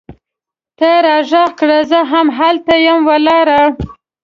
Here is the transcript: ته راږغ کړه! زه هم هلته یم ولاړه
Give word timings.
ته 0.77 0.89
راږغ 1.05 1.33
کړه! 1.59 1.79
زه 1.91 1.99
هم 2.11 2.27
هلته 2.39 2.73
یم 2.85 2.99
ولاړه 3.09 3.61